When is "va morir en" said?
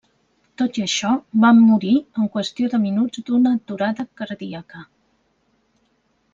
1.43-2.31